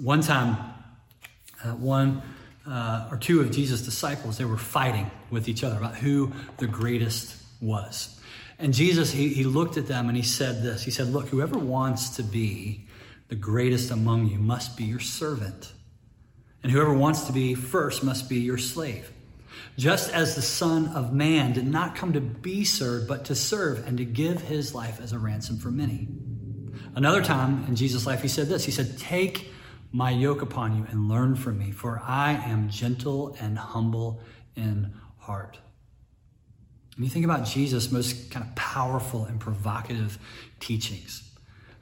One 0.02 0.22
time, 0.22 0.58
uh, 1.64 1.70
one 1.70 2.24
uh, 2.68 3.08
or 3.12 3.18
two 3.18 3.40
of 3.40 3.52
Jesus' 3.52 3.84
disciples, 3.84 4.40
they 4.40 4.46
were 4.46 4.58
fighting 4.58 5.10
with 5.30 5.48
each 5.48 5.64
other 5.64 5.78
about 5.78 5.96
who 5.96 6.34
the 6.58 6.66
greatest 6.66 7.36
was. 7.62 8.20
And 8.58 8.74
Jesus, 8.74 9.12
he, 9.12 9.30
he 9.30 9.44
looked 9.44 9.78
at 9.78 9.86
them 9.86 10.08
and 10.08 10.18
he 10.18 10.24
said 10.24 10.64
this 10.64 10.84
He 10.84 10.92
said, 10.92 11.08
Look, 11.08 11.28
whoever 11.28 11.60
wants 11.60 12.16
to 12.18 12.24
be 12.24 12.88
the 13.28 13.36
greatest 13.36 13.92
among 13.92 14.28
you 14.28 14.40
must 14.40 14.76
be 14.76 14.86
your 14.86 15.00
servant. 15.00 15.72
And 16.64 16.72
whoever 16.72 16.94
wants 16.94 17.26
to 17.26 17.32
be 17.32 17.54
first 17.54 18.04
must 18.04 18.28
be 18.28 18.38
your 18.38 18.58
slave. 18.58 19.12
Just 19.78 20.12
as 20.12 20.36
the 20.36 20.42
Son 20.42 20.88
of 20.88 21.14
Man 21.14 21.54
did 21.54 21.68
not 21.68 21.96
come 21.96 22.14
to 22.14 22.22
be 22.22 22.66
served, 22.66 23.08
but 23.08 23.26
to 23.26 23.36
serve 23.36 23.86
and 23.88 23.98
to 23.98 24.06
give 24.06 24.42
his 24.42 24.74
life 24.74 25.00
as 25.02 25.14
a 25.14 25.20
ransom 25.20 25.58
for 25.58 25.72
many. 25.72 26.08
Another 26.96 27.22
time 27.22 27.66
in 27.68 27.76
Jesus' 27.76 28.08
life, 28.08 28.22
he 28.22 28.28
said 28.28 28.48
this 28.48 28.66
He 28.66 28.72
said, 28.72 28.98
Take 28.98 29.52
my 29.92 30.10
yoke 30.12 30.42
upon 30.42 30.76
you 30.78 30.86
and 30.90 31.08
learn 31.08 31.36
from 31.36 31.58
me, 31.58 31.72
for 31.72 32.02
I 32.04 32.34
am 32.34 32.70
gentle 32.70 33.36
and 33.40 33.58
humble 33.58 34.22
in 34.56 34.94
heart. 35.20 35.60
When 36.96 37.04
you 37.04 37.10
think 37.12 37.26
about 37.26 37.46
Jesus' 37.46 37.92
most 37.92 38.32
kind 38.32 38.46
of 38.46 38.56
powerful 38.56 39.26
and 39.26 39.40
provocative 39.40 40.18
teachings, 40.60 41.30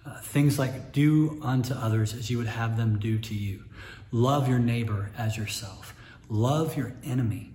uh, 0.06 0.20
things 0.20 0.60
like 0.60 0.92
do 0.92 1.40
unto 1.42 1.74
others 1.74 2.14
as 2.14 2.30
you 2.30 2.38
would 2.38 2.48
have 2.48 2.76
them 2.76 3.00
do 3.00 3.18
to 3.20 3.34
you, 3.34 3.64
love 4.12 4.50
your 4.50 4.60
neighbor 4.60 5.12
as 5.18 5.38
yourself, 5.38 5.96
love 6.28 6.76
your 6.76 6.94
enemy. 7.04 7.55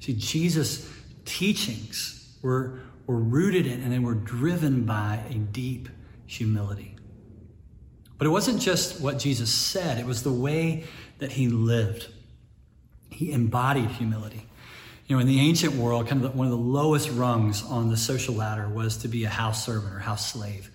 See, 0.00 0.14
Jesus' 0.14 0.88
teachings 1.24 2.36
were, 2.42 2.80
were 3.06 3.18
rooted 3.18 3.66
in 3.66 3.82
and 3.82 3.92
they 3.92 3.98
were 3.98 4.14
driven 4.14 4.84
by 4.84 5.20
a 5.30 5.34
deep 5.34 5.88
humility. 6.26 6.94
But 8.16 8.26
it 8.26 8.30
wasn't 8.30 8.60
just 8.60 9.00
what 9.00 9.18
Jesus 9.18 9.52
said, 9.52 9.98
it 9.98 10.06
was 10.06 10.22
the 10.22 10.32
way 10.32 10.84
that 11.18 11.32
he 11.32 11.48
lived. 11.48 12.08
He 13.10 13.32
embodied 13.32 13.90
humility. 13.90 14.46
You 15.06 15.16
know, 15.16 15.20
in 15.20 15.26
the 15.26 15.40
ancient 15.40 15.74
world, 15.74 16.06
kind 16.06 16.22
of 16.22 16.36
one 16.36 16.46
of 16.46 16.50
the 16.50 16.58
lowest 16.58 17.10
rungs 17.10 17.62
on 17.62 17.88
the 17.88 17.96
social 17.96 18.34
ladder 18.34 18.68
was 18.68 18.98
to 18.98 19.08
be 19.08 19.24
a 19.24 19.28
house 19.28 19.64
servant 19.64 19.94
or 19.94 19.98
house 19.98 20.30
slave. 20.30 20.70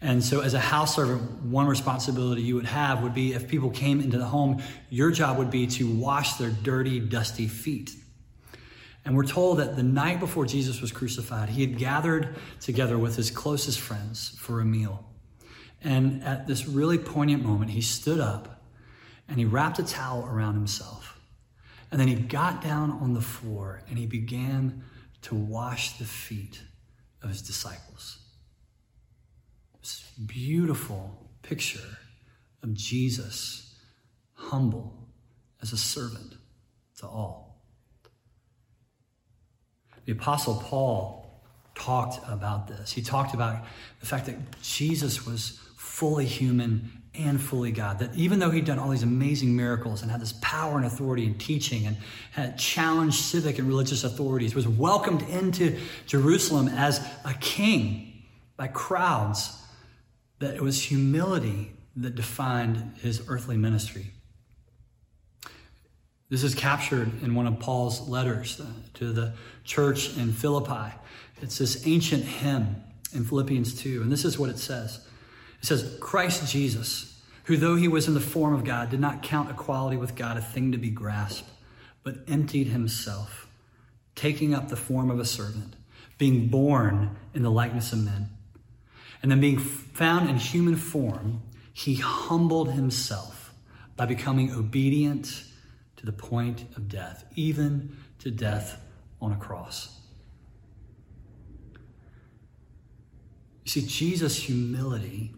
And 0.00 0.22
so, 0.22 0.40
as 0.40 0.54
a 0.54 0.60
house 0.60 0.94
servant, 0.94 1.42
one 1.42 1.66
responsibility 1.66 2.42
you 2.42 2.54
would 2.56 2.66
have 2.66 3.02
would 3.02 3.14
be 3.14 3.34
if 3.34 3.48
people 3.48 3.70
came 3.70 4.00
into 4.00 4.18
the 4.18 4.24
home, 4.24 4.62
your 4.88 5.10
job 5.10 5.38
would 5.38 5.50
be 5.50 5.66
to 5.68 5.92
wash 5.92 6.34
their 6.34 6.50
dirty, 6.50 7.00
dusty 7.00 7.46
feet. 7.46 7.92
And 9.04 9.16
we're 9.16 9.26
told 9.26 9.58
that 9.58 9.76
the 9.76 9.82
night 9.82 10.20
before 10.20 10.46
Jesus 10.46 10.80
was 10.80 10.92
crucified, 10.92 11.48
he 11.48 11.62
had 11.62 11.76
gathered 11.76 12.36
together 12.60 12.96
with 12.96 13.16
his 13.16 13.30
closest 13.30 13.80
friends 13.80 14.36
for 14.38 14.60
a 14.60 14.64
meal. 14.64 15.04
And 15.82 16.22
at 16.22 16.46
this 16.46 16.68
really 16.68 16.98
poignant 16.98 17.44
moment, 17.44 17.72
he 17.72 17.80
stood 17.80 18.20
up 18.20 18.62
and 19.28 19.38
he 19.38 19.44
wrapped 19.44 19.78
a 19.78 19.82
towel 19.82 20.24
around 20.26 20.54
himself. 20.54 21.18
And 21.90 22.00
then 22.00 22.08
he 22.08 22.14
got 22.14 22.62
down 22.62 22.92
on 22.92 23.12
the 23.14 23.20
floor 23.20 23.82
and 23.88 23.98
he 23.98 24.06
began 24.06 24.82
to 25.22 25.34
wash 25.34 25.98
the 25.98 26.04
feet 26.04 26.60
of 27.22 27.28
his 27.28 27.42
disciples. 27.42 28.18
This 29.80 30.04
beautiful 30.26 31.28
picture 31.42 31.98
of 32.62 32.74
Jesus, 32.74 33.74
humble 34.34 35.08
as 35.60 35.72
a 35.72 35.76
servant 35.76 36.36
to 36.98 37.06
all. 37.06 37.51
The 40.04 40.12
Apostle 40.12 40.62
Paul 40.64 41.40
talked 41.74 42.20
about 42.28 42.68
this. 42.68 42.92
He 42.92 43.02
talked 43.02 43.34
about 43.34 43.64
the 44.00 44.06
fact 44.06 44.26
that 44.26 44.36
Jesus 44.62 45.26
was 45.26 45.60
fully 45.76 46.26
human 46.26 47.02
and 47.14 47.40
fully 47.40 47.70
God. 47.70 47.98
That 47.98 48.14
even 48.14 48.38
though 48.38 48.50
he'd 48.50 48.64
done 48.64 48.78
all 48.78 48.88
these 48.88 49.02
amazing 49.02 49.54
miracles 49.54 50.02
and 50.02 50.10
had 50.10 50.20
this 50.20 50.34
power 50.40 50.76
and 50.76 50.86
authority 50.86 51.26
and 51.26 51.38
teaching 51.38 51.86
and 51.86 51.96
had 52.32 52.58
challenged 52.58 53.16
civic 53.16 53.58
and 53.58 53.68
religious 53.68 54.04
authorities, 54.04 54.54
was 54.54 54.66
welcomed 54.66 55.22
into 55.22 55.78
Jerusalem 56.06 56.68
as 56.68 57.06
a 57.24 57.34
king 57.34 58.24
by 58.56 58.68
crowds, 58.68 59.58
that 60.38 60.54
it 60.54 60.62
was 60.62 60.82
humility 60.82 61.72
that 61.96 62.14
defined 62.14 62.94
his 63.00 63.22
earthly 63.28 63.56
ministry. 63.56 64.12
This 66.32 66.44
is 66.44 66.54
captured 66.54 67.22
in 67.22 67.34
one 67.34 67.46
of 67.46 67.58
Paul's 67.58 68.08
letters 68.08 68.58
uh, 68.58 68.64
to 68.94 69.12
the 69.12 69.34
church 69.64 70.16
in 70.16 70.32
Philippi. 70.32 70.94
It's 71.42 71.58
this 71.58 71.86
ancient 71.86 72.24
hymn 72.24 72.76
in 73.12 73.26
Philippians 73.26 73.78
2, 73.78 74.00
and 74.00 74.10
this 74.10 74.24
is 74.24 74.38
what 74.38 74.48
it 74.48 74.58
says. 74.58 75.06
It 75.60 75.66
says, 75.66 75.98
Christ 76.00 76.50
Jesus, 76.50 77.20
who 77.44 77.58
though 77.58 77.76
he 77.76 77.86
was 77.86 78.08
in 78.08 78.14
the 78.14 78.20
form 78.20 78.54
of 78.54 78.64
God, 78.64 78.88
did 78.88 78.98
not 78.98 79.22
count 79.22 79.50
equality 79.50 79.98
with 79.98 80.14
God 80.16 80.38
a 80.38 80.40
thing 80.40 80.72
to 80.72 80.78
be 80.78 80.88
grasped, 80.88 81.50
but 82.02 82.20
emptied 82.26 82.68
himself, 82.68 83.46
taking 84.14 84.54
up 84.54 84.70
the 84.70 84.74
form 84.76 85.10
of 85.10 85.20
a 85.20 85.26
servant, 85.26 85.76
being 86.16 86.48
born 86.48 87.14
in 87.34 87.42
the 87.42 87.50
likeness 87.50 87.92
of 87.92 88.02
men. 88.02 88.30
And 89.22 89.30
then 89.30 89.42
being 89.42 89.58
found 89.58 90.30
in 90.30 90.36
human 90.36 90.76
form, 90.76 91.42
he 91.74 91.96
humbled 91.96 92.72
himself 92.72 93.52
by 93.96 94.06
becoming 94.06 94.50
obedient 94.50 95.44
to 96.02 96.06
the 96.06 96.12
point 96.12 96.62
of 96.76 96.88
death, 96.88 97.24
even 97.36 97.96
to 98.18 98.28
death 98.28 98.80
on 99.20 99.30
a 99.30 99.36
cross. 99.36 100.00
You 103.64 103.70
see, 103.70 103.86
Jesus' 103.86 104.36
humility 104.36 105.32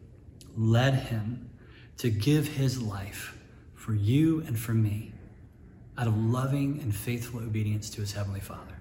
led 0.56 0.94
him 0.94 1.50
to 1.98 2.08
give 2.08 2.48
his 2.48 2.80
life 2.80 3.38
for 3.74 3.94
you 3.94 4.40
and 4.46 4.58
for 4.58 4.72
me 4.72 5.12
out 5.98 6.06
of 6.06 6.16
loving 6.16 6.80
and 6.80 6.96
faithful 6.96 7.40
obedience 7.40 7.90
to 7.90 8.00
his 8.00 8.12
heavenly 8.12 8.40
Father. 8.40 8.78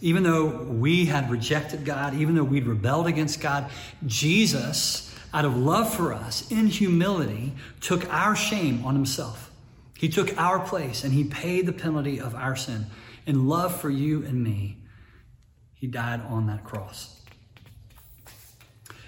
Even 0.00 0.24
though 0.24 0.64
we 0.64 1.06
had 1.06 1.30
rejected 1.30 1.84
God, 1.84 2.14
even 2.14 2.34
though 2.34 2.42
we'd 2.42 2.66
rebelled 2.66 3.06
against 3.06 3.40
God, 3.40 3.70
Jesus, 4.06 5.16
out 5.32 5.44
of 5.44 5.56
love 5.56 5.94
for 5.94 6.12
us, 6.12 6.50
in 6.50 6.66
humility, 6.66 7.54
took 7.80 8.12
our 8.12 8.34
shame 8.34 8.84
on 8.84 8.96
himself. 8.96 9.52
He 9.98 10.08
took 10.08 10.36
our 10.38 10.58
place 10.58 11.04
and 11.04 11.12
he 11.12 11.24
paid 11.24 11.66
the 11.66 11.72
penalty 11.72 12.20
of 12.20 12.34
our 12.34 12.56
sin. 12.56 12.86
In 13.26 13.48
love 13.48 13.80
for 13.80 13.90
you 13.90 14.24
and 14.24 14.42
me, 14.42 14.78
he 15.74 15.86
died 15.86 16.20
on 16.28 16.46
that 16.46 16.64
cross. 16.64 17.20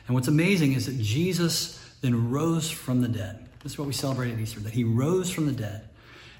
And 0.07 0.14
what's 0.14 0.28
amazing 0.28 0.73
is 0.73 0.87
that 0.87 0.99
Jesus 0.99 1.78
then 2.00 2.30
rose 2.30 2.71
from 2.71 3.02
the 3.02 3.09
dead. 3.09 3.49
This 3.62 3.73
is 3.73 3.78
what 3.78 3.87
we 3.87 3.92
celebrate 3.92 4.33
at 4.33 4.38
Easter, 4.38 4.61
that 4.61 4.73
he 4.73 4.85
rose 4.85 5.30
from 5.30 5.47
the 5.47 5.52
dead. 5.52 5.88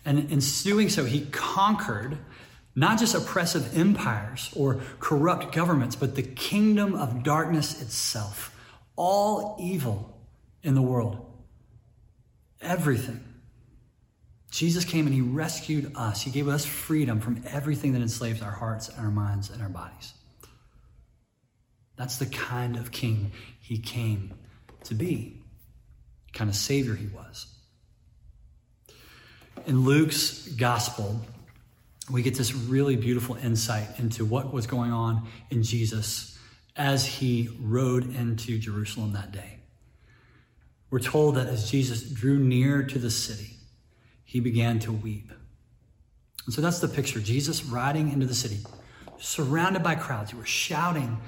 And 0.05 0.31
in 0.31 0.40
doing 0.62 0.88
so, 0.88 1.05
he 1.05 1.26
conquered 1.26 2.17
not 2.75 2.99
just 2.99 3.14
oppressive 3.14 3.76
empires 3.76 4.50
or 4.57 4.81
corrupt 5.00 5.52
governments, 5.52 5.97
but 5.97 6.14
the 6.14 6.23
kingdom 6.23 6.95
of 6.95 7.23
darkness 7.23 7.83
itself. 7.83 8.55
All 8.97 9.57
evil 9.61 10.17
in 10.62 10.75
the 10.75 10.83
world. 10.83 11.26
Everything. 12.62 13.27
Jesus 14.50 14.85
came 14.85 15.07
and 15.07 15.14
he 15.14 15.21
rescued 15.21 15.93
us. 15.95 16.23
He 16.23 16.31
gave 16.31 16.49
us 16.49 16.64
freedom 16.64 17.21
from 17.21 17.43
everything 17.47 17.93
that 17.93 18.02
enslaves 18.02 18.40
our 18.43 18.50
hearts 18.50 18.88
and 18.88 18.99
our 19.05 19.11
minds 19.11 19.50
and 19.50 19.61
our 19.62 19.69
bodies. 19.69 20.14
That's 21.97 22.17
the 22.17 22.26
kind 22.26 22.76
of 22.76 22.90
king 22.90 23.33
he 23.61 23.78
came 23.78 24.33
to 24.85 24.95
be, 24.95 25.43
kind 26.33 26.49
of 26.49 26.57
savior 26.57 26.95
he 26.95 27.09
was. 27.09 27.47
In 29.67 29.85
Luke's 29.85 30.49
gospel, 30.49 31.21
we 32.11 32.23
get 32.23 32.37
this 32.37 32.55
really 32.55 32.97
beautiful 32.97 33.35
insight 33.37 33.99
into 33.99 34.25
what 34.25 34.52
was 34.52 34.67
going 34.67 34.93
on 34.93 35.28
in 35.50 35.62
Jesus 35.62 36.38
as 36.76 37.05
he 37.05 37.50
rode 37.61 38.14
into 38.14 38.59
Jerusalem 38.59 39.12
that 39.12 39.33
day. 39.33 39.59
We're 40.90 41.00
told 41.00 41.35
that 41.35 41.49
as 41.49 41.71
Jesus 41.71 42.02
drew 42.02 42.38
near 42.38 42.85
to 42.85 42.99
the 42.99 43.11
city, 43.11 43.57
he 44.28 44.40
began 44.40 44.78
to 44.78 44.92
weep. 44.92 45.32
And 46.44 46.54
so 46.54 46.61
that's 46.61 46.80
the 46.80 46.88
picture 46.88 47.18
Jesus 47.18 47.64
riding 47.64 48.12
into 48.12 48.26
the 48.26 48.35
city, 48.35 48.58
surrounded 49.18 49.82
by 49.82 49.94
crowds 49.94 50.32
who 50.32 50.37
were 50.37 50.44
shouting 50.44 51.18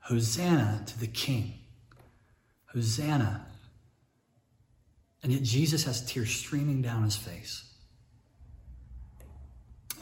Hosanna 0.00 0.82
to 0.84 0.98
the 0.98 1.06
King. 1.06 1.54
Hosanna. 2.74 3.46
And 5.22 5.30
yet 5.30 5.44
Jesus 5.44 5.84
has 5.84 6.04
tears 6.04 6.34
streaming 6.34 6.82
down 6.82 7.04
his 7.04 7.16
face. 7.16 7.72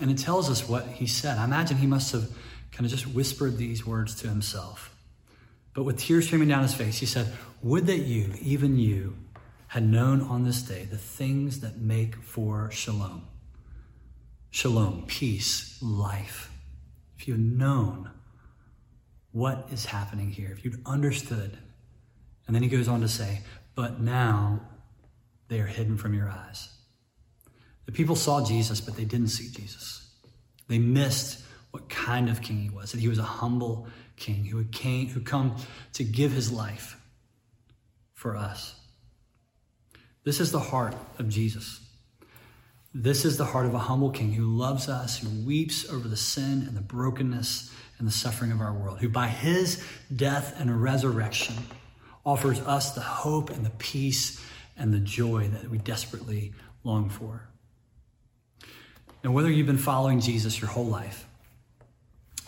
And 0.00 0.10
it 0.10 0.16
tells 0.16 0.48
us 0.48 0.66
what 0.66 0.86
he 0.86 1.06
said. 1.06 1.36
I 1.36 1.44
imagine 1.44 1.76
he 1.76 1.86
must 1.86 2.12
have 2.12 2.30
kind 2.72 2.86
of 2.86 2.90
just 2.90 3.06
whispered 3.06 3.58
these 3.58 3.84
words 3.86 4.14
to 4.22 4.28
himself. 4.28 4.96
But 5.74 5.82
with 5.82 5.98
tears 5.98 6.24
streaming 6.24 6.48
down 6.48 6.62
his 6.62 6.72
face, 6.72 6.96
he 6.96 7.04
said, 7.04 7.30
Would 7.60 7.86
that 7.88 7.98
you, 7.98 8.32
even 8.40 8.78
you, 8.78 9.18
had 9.68 9.84
known 9.84 10.20
on 10.22 10.44
this 10.44 10.62
day 10.62 10.84
the 10.84 10.96
things 10.96 11.60
that 11.60 11.78
make 11.78 12.16
for 12.16 12.70
shalom. 12.70 13.26
Shalom, 14.50 15.04
peace, 15.06 15.78
life. 15.82 16.50
If 17.18 17.28
you 17.28 17.34
had 17.34 17.42
known 17.42 18.10
what 19.32 19.68
is 19.70 19.86
happening 19.86 20.30
here, 20.30 20.50
if 20.50 20.64
you'd 20.64 20.80
understood. 20.86 21.58
And 22.46 22.54
then 22.54 22.62
he 22.62 22.68
goes 22.68 22.88
on 22.88 23.00
to 23.00 23.08
say, 23.08 23.42
But 23.74 24.00
now 24.00 24.60
they 25.48 25.60
are 25.60 25.66
hidden 25.66 25.96
from 25.96 26.14
your 26.14 26.30
eyes. 26.30 26.70
The 27.84 27.92
people 27.92 28.16
saw 28.16 28.44
Jesus, 28.44 28.80
but 28.80 28.96
they 28.96 29.04
didn't 29.04 29.28
see 29.28 29.48
Jesus. 29.50 30.10
They 30.68 30.78
missed 30.78 31.44
what 31.70 31.88
kind 31.88 32.28
of 32.28 32.40
king 32.40 32.58
he 32.58 32.70
was, 32.70 32.92
that 32.92 33.00
he 33.00 33.08
was 33.08 33.18
a 33.18 33.24
humble 33.24 33.86
king 34.16 34.44
who 34.44 34.64
came, 34.64 35.08
who 35.08 35.20
come 35.20 35.56
to 35.92 36.04
give 36.04 36.32
his 36.32 36.50
life 36.50 36.98
for 38.14 38.36
us. 38.36 38.74
This 40.26 40.40
is 40.40 40.50
the 40.50 40.58
heart 40.58 40.96
of 41.20 41.28
Jesus. 41.28 41.78
This 42.92 43.24
is 43.24 43.36
the 43.36 43.44
heart 43.44 43.64
of 43.64 43.74
a 43.74 43.78
humble 43.78 44.10
king 44.10 44.32
who 44.32 44.56
loves 44.56 44.88
us, 44.88 45.18
who 45.18 45.28
weeps 45.46 45.88
over 45.88 46.08
the 46.08 46.16
sin 46.16 46.64
and 46.66 46.76
the 46.76 46.80
brokenness 46.80 47.72
and 48.00 48.08
the 48.08 48.12
suffering 48.12 48.50
of 48.50 48.60
our 48.60 48.72
world, 48.72 48.98
who 48.98 49.08
by 49.08 49.28
his 49.28 49.80
death 50.14 50.60
and 50.60 50.82
resurrection 50.82 51.54
offers 52.24 52.58
us 52.62 52.90
the 52.90 53.02
hope 53.02 53.50
and 53.50 53.64
the 53.64 53.70
peace 53.70 54.44
and 54.76 54.92
the 54.92 54.98
joy 54.98 55.46
that 55.46 55.70
we 55.70 55.78
desperately 55.78 56.52
long 56.82 57.08
for. 57.08 57.46
And 59.22 59.32
whether 59.32 59.48
you've 59.48 59.68
been 59.68 59.78
following 59.78 60.18
Jesus 60.18 60.60
your 60.60 60.70
whole 60.70 60.86
life, 60.86 61.24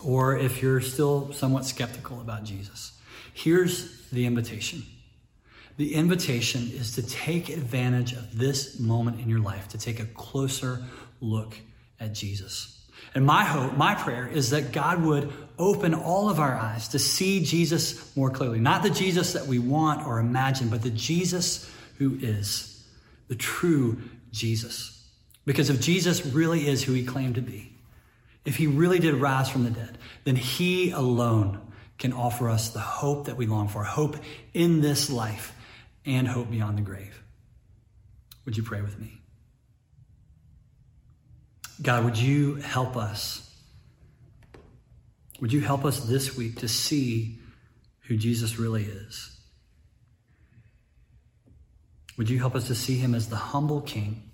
or 0.03 0.37
if 0.37 0.63
you're 0.63 0.81
still 0.81 1.33
somewhat 1.33 1.65
skeptical 1.65 2.21
about 2.21 2.43
Jesus, 2.43 2.91
here's 3.35 4.09
the 4.11 4.27
invitation. 4.27 4.83
The 5.79 5.95
invitation 5.95 6.71
is 6.75 6.97
to 6.97 7.03
take 7.03 7.49
advantage 7.49 8.13
of 8.13 8.37
this 8.37 8.81
moment 8.81 9.21
in 9.21 9.29
your 9.29 9.39
life, 9.39 9.69
to 9.69 9.79
take 9.79 10.01
a 10.01 10.05
closer 10.07 10.83
look 11.21 11.57
at 12.01 12.13
Jesus. 12.13 12.85
And 13.15 13.25
my 13.25 13.45
hope, 13.45 13.77
my 13.77 13.95
prayer 13.95 14.27
is 14.27 14.51
that 14.51 14.73
God 14.73 15.01
would 15.03 15.33
open 15.57 15.95
all 15.95 16.29
of 16.29 16.41
our 16.41 16.57
eyes 16.57 16.89
to 16.89 16.99
see 16.99 17.45
Jesus 17.45 18.15
more 18.17 18.29
clearly. 18.29 18.59
Not 18.59 18.83
the 18.83 18.91
Jesus 18.91 19.33
that 19.35 19.47
we 19.47 19.61
want 19.61 20.05
or 20.05 20.19
imagine, 20.19 20.69
but 20.69 20.83
the 20.83 20.91
Jesus 20.91 21.71
who 21.99 22.19
is 22.21 22.85
the 23.29 23.37
true 23.37 24.03
Jesus. 24.33 25.09
Because 25.47 25.71
if 25.71 25.81
Jesus 25.81 26.27
really 26.27 26.67
is 26.67 26.83
who 26.83 26.93
he 26.93 27.05
claimed 27.05 27.37
to 27.37 27.41
be, 27.41 27.73
if 28.45 28.57
he 28.57 28.67
really 28.67 28.99
did 28.99 29.15
rise 29.15 29.49
from 29.49 29.63
the 29.63 29.71
dead, 29.71 29.97
then 30.25 30.35
he 30.35 30.91
alone 30.91 31.61
can 31.99 32.13
offer 32.13 32.51
us 32.51 32.71
the 32.71 32.81
hope 32.81 33.27
that 33.27 33.37
we 33.37 33.47
long 33.47 33.69
for 33.69 33.85
hope 33.85 34.17
in 34.55 34.81
this 34.81 35.09
life 35.09 35.55
and 36.09 36.27
hope 36.27 36.51
beyond 36.51 36.79
the 36.79 36.83
grave. 36.83 37.23
Would 38.47 38.57
you 38.57 38.63
pray 38.63 38.81
with 38.81 38.99
me? 38.99 39.21
God, 41.83 42.05
would 42.05 42.17
you 42.17 42.57
help 42.57 42.97
us? 42.97 43.45
Would 45.41 45.53
you 45.53 45.61
help 45.61 45.85
us 45.85 46.01
this 46.01 46.37
week 46.37 46.57
to 46.57 46.69
see 46.69 47.39
who 48.07 48.17
Jesus 48.17 48.59
really 48.59 48.85
is? 48.85 49.39
Would 52.17 52.31
you 52.31 52.39
help 52.39 52.57
us 52.57 52.67
to 52.69 52.75
see 52.75 52.97
him 52.97 53.15
as 53.15 53.29
the 53.29 53.37
humble 53.37 53.83
king 53.83 54.31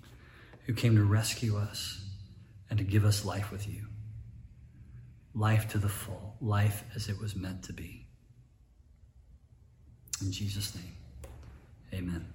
who 0.65 0.73
came 0.73 0.95
to 0.95 1.03
rescue 1.03 1.57
us 1.57 2.01
and 2.69 2.79
to 2.79 2.85
give 2.85 3.03
us 3.03 3.25
life 3.25 3.51
with 3.51 3.67
you? 3.67 3.85
Life 5.35 5.67
to 5.69 5.77
the 5.77 5.89
full, 5.89 6.37
life 6.39 6.85
as 6.95 7.09
it 7.09 7.19
was 7.19 7.35
meant 7.35 7.63
to 7.63 7.73
be. 7.73 8.07
In 10.21 10.31
Jesus' 10.31 10.73
name. 10.73 11.04
Amen. 11.93 12.34